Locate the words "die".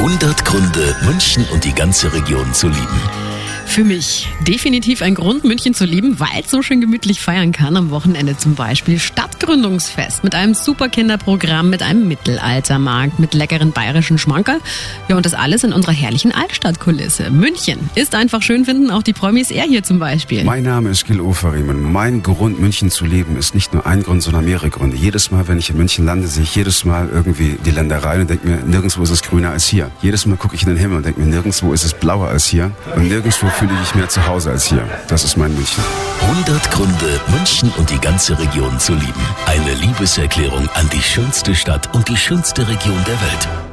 1.62-1.74, 19.02-19.12, 27.64-27.72, 37.90-37.98, 40.90-41.02, 42.08-42.16